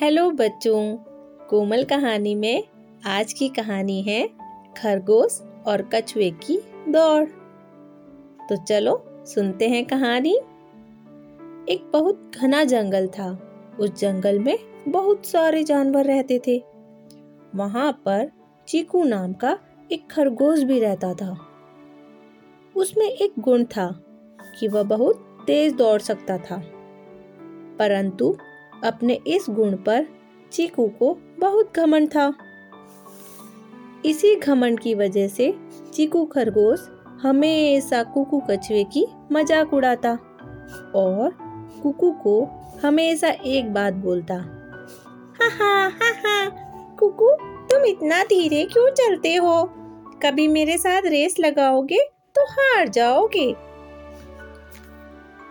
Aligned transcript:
Hello 0.00 0.30
बच्चों, 0.30 0.96
कोमल 1.50 1.84
कहानी 1.84 2.34
में 2.34 2.64
आज 3.06 3.32
की 3.32 3.48
कहानी 3.48 4.02
है 4.02 4.30
खरगोश 4.76 5.42
और 5.66 5.90
कछुए 5.94 6.30
की 6.30 6.62
दौड़। 6.88 7.24
तो 8.48 8.64
चलो 8.64 9.04
सुनते 9.08 9.68
हैं 9.68 9.84
कहानी। 9.84 10.36
एक 11.68 11.90
बहुत 11.92 12.30
घना 12.42 12.64
जंगल 12.64 13.06
था। 13.06 13.52
उस 13.80 13.90
जंगल 13.90 14.38
में 14.38 14.58
बहुत 14.88 15.26
सारे 15.26 15.64
जानवर 15.64 16.04
रहते 16.04 16.38
थे। 16.38 16.64
वहाँ 17.54 17.92
पर 17.92 18.30
चीकू 18.68 19.04
नाम 19.04 19.32
का 19.32 19.58
एक 19.92 20.10
खरगोश 20.10 20.62
भी 20.62 20.80
रहता 20.80 21.14
था। 21.14 21.46
उसमें 22.76 23.06
एक 23.06 23.32
गुण 23.38 23.64
था 23.64 24.04
कि 24.60 24.68
वह 24.68 24.82
बहुत 24.82 25.44
तेज 25.46 25.74
दौड़ 25.74 26.00
सकता 26.00 26.38
था। 26.38 26.62
परंतु 27.78 28.36
अपने 28.86 29.14
इस 29.26 29.46
गुण 29.50 29.76
पर 29.86 30.06
चीकू 30.52 30.86
को 30.98 31.16
बहुत 31.38 31.76
घमंड 31.76 32.08
था। 32.08 32.32
इसी 34.04 34.34
घमंड 34.36 34.80
की 34.80 34.94
वजह 34.94 35.28
से 35.28 35.54
चीकू 35.94 36.24
खरगोश 36.26 36.88
हमेशा 37.22 38.02
कुकू 38.04 38.40
कछुए 38.50 38.84
की 38.84 39.06
मज़ाक 39.32 39.74
उड़ाता 39.74 40.12
और 40.94 41.30
कुकू 41.82 42.10
को 42.22 42.36
हमेशा 42.82 43.28
एक 43.28 43.72
बात 43.74 43.94
बोलता, 43.94 44.34
हा 45.36 45.48
हा 45.50 45.72
हा 45.92 46.10
हा, 46.20 46.48
कुकू, 46.98 47.30
तुम 47.70 47.84
इतना 47.84 48.22
धीरे 48.24 48.64
क्यों 48.64 48.88
चलते 48.90 49.34
हो? 49.34 49.62
कभी 50.22 50.46
मेरे 50.48 50.76
साथ 50.78 51.02
रेस 51.06 51.36
लगाओगे 51.40 51.98
तो 52.36 52.44
हार 52.44 52.88
जाओगे। 52.88 53.48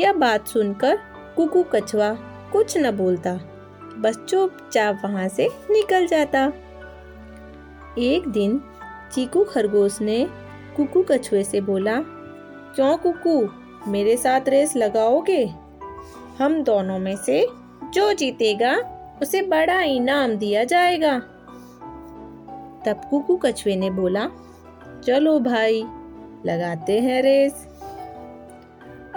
यह 0.00 0.12
बात 0.14 0.48
सुनकर 0.48 0.98
कुकू 1.36 1.62
कछुआ 1.72 2.10
कुछ 2.58 2.78
न 2.78 2.90
बोलता। 2.90 3.34
बस 3.98 4.18
चुपचाप 4.28 5.00
वहाँ 5.04 5.28
से 5.28 5.48
निकल 5.70 6.06
जाता। 6.06 6.52
एक 7.98 8.28
दिन 8.28 8.60
चीकू 9.12 9.44
खरगोश 9.44 10.00
ने 10.00 10.28
कुकू 10.76 11.04
कछुए 11.08 11.44
से 11.44 11.60
बोला, 11.60 12.00
क्यों 12.74 12.96
कुकू, 12.96 13.48
मेरे 13.90 14.16
साथ 14.16 14.40
रेस 14.48 14.76
लगाओगे? 14.76 15.54
हम 16.38 16.62
दोनों 16.62 16.98
में 16.98 17.16
से 17.16 17.48
जो 17.92 18.12
जीतेगा, 18.12 18.76
उसे 19.22 19.42
बड़ा 19.42 19.82
इनाम 19.82 20.34
दिया 20.34 20.64
जाएगा। 20.64 21.18
तब 22.86 23.00
कुकू 23.10 23.36
कछुए 23.36 23.76
ने 23.76 23.90
बोला, 23.90 24.30
चलो 25.04 25.40
भाई, 25.40 25.82
लगाते 26.46 27.00
हैं 27.00 27.22
रेस। 27.22 27.67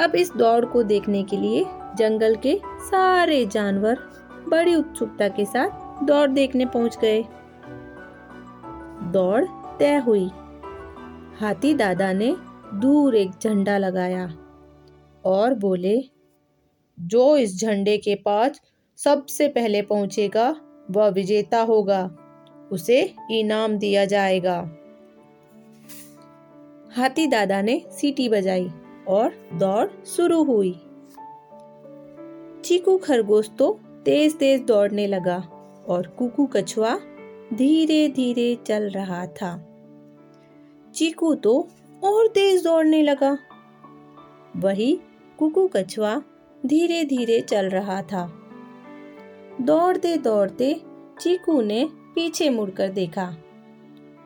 अब 0.00 0.14
इस 0.14 0.32
दौड़ 0.32 0.64
को 0.64 0.82
देखने 0.82 1.22
के 1.22 1.36
लिए 1.36 1.64
जंगल 1.96 2.36
के 2.36 2.60
सारे 2.66 3.46
जानवर 3.46 3.98
बड़ी 4.48 4.74
उत्सुकता 4.74 5.28
के 5.28 5.44
साथ 5.44 6.04
दौड़ 6.04 6.30
देखने 6.30 6.64
पहुँच 6.64 6.98
गए। 6.98 7.22
दौड़ 9.12 9.44
तय 9.78 9.96
हुई। 9.96 10.30
हाथी 11.40 11.74
दादा 11.74 12.12
ने 12.12 12.36
दूर 12.74 13.16
एक 13.16 13.30
झंडा 13.30 13.78
लगाया 13.78 14.38
और 15.24 15.54
बोले, 15.54 16.04
जो 17.00 17.36
इस 17.36 17.60
झंडे 17.60 17.98
के 17.98 18.14
पास 18.14 18.60
सबसे 18.96 19.48
पहले 19.48 19.82
पहुंचेगा, 19.82 20.56
वह 20.90 21.08
विजेता 21.08 21.60
होगा। 21.60 22.10
उसे 22.72 23.14
इनाम 23.30 23.78
दिया 23.78 24.04
जाएगा। 24.04 24.76
हाथी 26.96 27.26
दादा 27.26 27.62
ने 27.62 27.82
सीटी 27.92 28.28
बजाई। 28.28 28.70
और 29.08 29.32
दौड़ 29.54 30.06
शुरू 30.06 30.42
हुई। 30.44 30.72
चीकू 32.64 32.96
खरगोश 32.98 33.50
तो 33.58 33.80
तेज 34.04 34.38
तेज 34.38 34.62
दौड़ने 34.62 35.06
लगा 35.06 35.38
और 35.88 36.06
कुकू 36.06 36.46
कछुआ 36.46 36.94
धीरे 37.54 38.08
धीरे 38.08 38.58
चल 38.66 38.88
रहा 38.90 39.26
था। 39.26 39.66
चीकू 40.94 41.34
तो 41.34 41.68
और 42.04 42.28
तेज 42.28 42.64
दौड़ने 42.64 43.02
लगा। 43.02 43.38
वही 44.56 45.00
कुकू 45.38 45.66
कछुआ 45.76 46.22
धीरे 46.66 47.04
धीरे 47.04 47.40
चल 47.40 47.68
रहा 47.68 48.02
था। 48.02 48.26
दौड़ते 49.60 50.16
दौड़ते 50.16 50.82
चीकू 51.20 51.60
ने 51.60 51.88
पीछे 52.14 52.50
मुड़कर 52.50 52.88
देखा। 52.88 53.36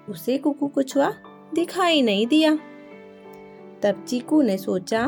उसे 0.09 0.39
कुकू 0.39 0.69
कछुआ 0.69 1.13
दिखाई 1.55 2.03
नहीं 2.03 2.27
दिया। 2.27 2.59
तब 3.85 4.05
चीकू 4.05 4.43
ने 4.43 4.59
सोचा, 4.59 5.01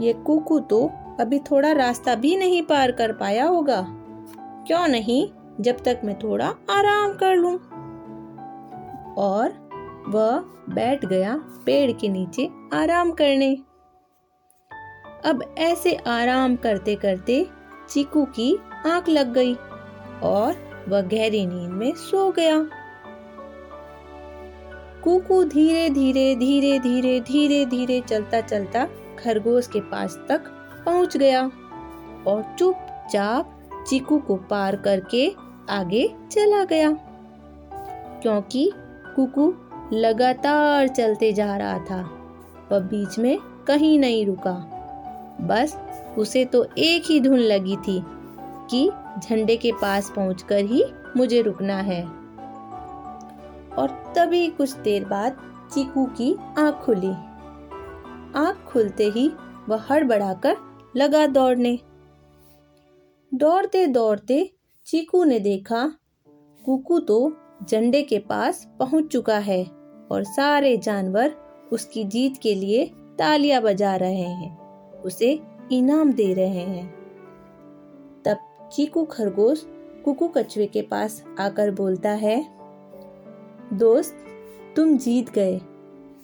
ये 0.00 0.12
कुकू 0.12 0.60
तो 0.60 0.90
अभी 1.20 1.38
थोड़ा 1.38 1.72
रास्ता 1.72 2.14
भी 2.14 2.36
नहीं 2.36 2.62
पार 2.62 2.92
कर 2.92 3.12
पाया 3.12 3.44
होगा। 3.44 3.86
क्यों 4.66 4.88
नहीं? 4.88 5.28
जब 5.60 5.76
तक 5.84 6.00
मैं 6.04 6.18
थोड़ा 6.18 6.46
आराम 6.46 7.12
कर 7.12 7.36
लूँ। 7.36 7.58
और 9.14 9.64
वह 10.08 10.38
बैठ 10.74 11.04
गया 11.04 11.36
पेड़ 11.66 11.92
के 11.92 12.08
नीचे 12.08 12.50
आराम 12.72 13.10
करने। 13.10 13.54
अब 15.24 15.54
ऐसे 15.58 15.94
आराम 15.94 16.56
करते 16.56 16.94
करते 16.94 17.46
चीकू 17.88 18.24
की 18.24 18.58
आँख 18.86 19.08
लग 19.08 19.32
गई 19.32 19.54
और 20.22 20.54
वह 20.88 21.00
गहरी 21.00 21.46
नींद 21.46 21.70
में 21.70 21.92
सो 21.92 22.30
गया। 22.30 22.66
कुकू 25.04 25.44
धीरे 25.44 25.90
धीरे 25.90 26.36
धीरे 26.36 26.78
धीरे 26.78 27.20
धीरे 27.20 27.66
धीरे 27.66 28.00
चलता 28.00 28.40
चलता 28.40 28.84
खरगोश 29.18 29.66
के 29.66 29.80
पास 29.80 30.18
तक 30.28 30.44
पहुँच 30.86 31.16
गया 31.16 31.50
और 32.26 32.56
चुपचाप 32.58 33.60
चीकू 33.88 34.18
को 34.18 34.36
पार 34.36 34.76
करके 34.76 35.34
आगे 35.70 36.14
चला 36.30 36.64
गया। 36.64 36.90
क्योंकि 38.22 38.72
कुकू 39.16 39.54
लगातार 39.92 40.88
चलते 40.88 41.32
जा 41.32 41.56
रहा 41.56 41.78
था, 41.78 42.10
वह 42.72 42.78
बीच 42.78 43.18
में 43.18 43.38
कहीं 43.66 43.98
नहीं 43.98 44.26
रुका। 44.26 44.70
बस 45.40 45.78
उसे 46.18 46.44
तो 46.44 46.66
एक 46.78 47.04
ही 47.06 47.20
धुन 47.20 47.38
लगी 47.38 47.76
थी 47.76 48.02
कि 48.70 48.90
झंडे 49.18 49.56
के 49.56 49.72
पास 49.72 50.12
पहुंचकर 50.16 50.64
ही 50.64 50.84
मुझे 51.16 51.42
रुकना 51.42 51.76
है। 51.76 52.23
और 53.78 53.88
तभी 54.16 54.46
कुछ 54.48 54.72
देर 54.78 55.04
बाद 55.04 55.36
चीकू 55.74 56.04
की 56.18 56.34
आँख 56.58 56.74
खुली। 56.74 57.12
आँख 58.38 58.64
खुलते 58.68 59.04
ही 59.10 59.28
वह 59.68 59.84
हड़बड़ाकर 59.90 60.56
लगा 60.96 61.26
दौड़ने। 61.26 61.78
दौड़ते 63.32 63.86
दौड़ते 63.86 64.50
चीकू 64.86 65.22
ने 65.24 65.38
देखा, 65.40 65.86
कुकू 66.64 66.98
तो 67.00 67.36
झंडे 67.62 68.02
के 68.02 68.18
पास 68.18 68.66
पहुँच 68.78 69.06
चुका 69.06 69.38
है 69.38 69.64
और 70.10 70.24
सारे 70.24 70.76
जानवर 70.76 71.34
उसकी 71.72 72.04
जीत 72.04 72.36
के 72.36 72.54
लिए 72.54 72.84
तालियाँ 73.18 73.60
बजा 73.62 73.94
रहे 73.96 74.22
हैं, 74.22 75.02
उसे 75.02 75.38
इनाम 75.72 76.12
दे 76.12 76.32
रहे 76.34 76.64
हैं। 76.64 76.86
तब 78.24 78.68
चीकू 78.72 79.04
खरगोश 79.04 79.64
कुकू 80.04 80.28
कछुए 80.28 80.66
के 80.66 80.82
पास 80.82 81.22
आकर 81.40 81.70
बोलता 81.70 82.10
है 82.10 82.36
दोस्त, 83.74 84.16
तुम 84.76 84.98
जीत 84.98 85.30
गए। 85.30 85.60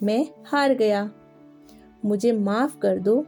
मैं 0.03 0.27
हार 0.45 0.73
गया। 0.73 1.11
मुझे 2.05 2.31
माफ़ 2.31 2.79
कर 2.79 2.97
दो। 2.97 3.25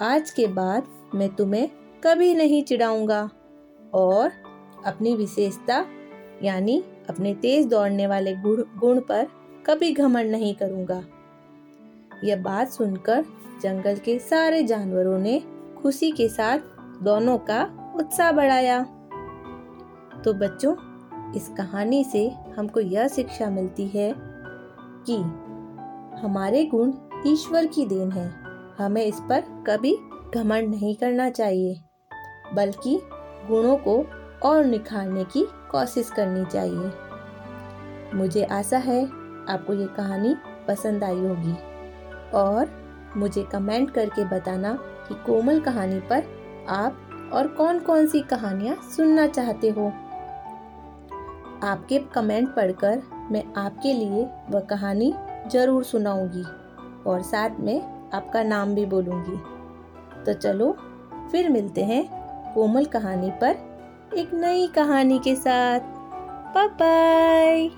आज 0.00 0.30
के 0.30 0.46
बाद 0.46 0.82
मैं 1.14 1.34
तुम्हें 1.34 1.68
कभी 2.04 2.34
नहीं 2.34 2.62
चिढ़ाऊँगा। 2.62 3.30
और 3.94 4.30
अपनी 4.86 5.16
विशेषता, 5.16 5.86
यानी 6.42 6.84
अपने 7.10 7.34
तेज 7.34 7.66
दौड़ने 7.66 8.06
वाले 8.06 8.36
गुण 8.36 8.64
गुण 8.78 9.00
पर 9.00 9.26
कभी 9.66 9.92
घमंड 9.92 10.30
नहीं 10.30 10.54
करूँगा। 10.54 11.04
यह 12.24 12.36
बात 12.36 12.68
सुनकर 12.68 13.24
जंगल 13.62 13.96
के 13.96 14.18
सारे 14.18 14.62
जानवरों 14.62 15.18
ने 15.18 15.42
खुशी 15.82 16.10
के 16.10 16.28
साथ 16.28 16.58
दोनों 17.02 17.38
का 17.38 17.92
उत्साह 17.96 18.32
बढ़ाया। 18.32 18.82
तो 20.24 20.32
बच्चों 20.32 20.89
इस 21.36 21.48
कहानी 21.48 22.02
से 22.04 22.28
हमको 22.56 22.80
यह 22.80 23.08
शिक्षा 23.08 23.48
मिलती 23.50 23.86
है 23.88 24.12
कि 25.06 25.16
हमारे 26.20 26.64
गुण 26.64 26.92
ईश्वर 27.26 27.66
की 27.66 27.86
देन 27.86 28.10
है। 28.12 28.28
हमें 28.78 29.04
इस 29.04 29.20
पर 29.20 29.44
कभी 29.66 29.94
घमंड 30.34 30.68
नहीं 30.70 30.94
करना 30.94 31.28
चाहिए, 31.30 31.80
बल्कि 32.54 32.98
गुणों 33.48 33.76
को 33.78 34.04
और 34.42 34.64
निखारने 34.64 35.24
की 35.24 35.46
कोशिश 35.70 36.10
करनी 36.10 36.44
चाहिए। 36.44 36.92
मुझे 38.14 38.44
आशा 38.44 38.78
है 38.78 39.04
आपको 39.48 39.74
ये 39.74 39.86
कहानी 39.86 40.34
पसंद 40.68 41.04
आई 41.04 41.20
होगी, 41.20 41.54
और 42.34 42.78
मुझे 43.16 43.42
कमेंट 43.42 43.90
करके 43.90 44.24
बताना 44.24 44.72
कि 45.08 45.14
कोमल 45.26 45.60
कहानी 45.60 46.00
पर 46.10 46.24
आप 46.68 47.30
और 47.32 47.48
कौन 47.48 47.78
कौन 47.78 48.06
सी 48.06 48.20
कहानियाँ 48.20 48.76
सुनना 48.96 49.26
चाहते 49.26 49.68
हो। 49.68 49.92
आपके 51.62 51.98
कमेंट 52.14 52.48
पढ़कर 52.48 53.02
मैं 53.30 53.42
आपके 53.56 53.92
लिए 53.92 54.24
वह 54.50 54.60
कहानी 54.60 55.12
ज़रूर 55.46 55.84
सुनाऊँगी 55.84 56.42
और 57.06 57.22
साथ 57.22 57.60
में 57.60 57.80
आपका 58.14 58.42
नाम 58.42 58.74
भी 58.74 58.86
बोलूँगी। 58.86 59.36
तो 60.24 60.32
चलो, 60.32 60.72
फिर 61.32 61.48
मिलते 61.48 61.84
हैं 61.84 62.04
कोमल 62.54 62.84
कहानी 62.84 63.30
पर 63.42 63.56
एक 64.18 64.34
नई 64.34 64.66
कहानी 64.66 65.18
के 65.18 65.34
साथ। 65.36 65.80
Bye 66.54 66.68
bye 66.68 67.70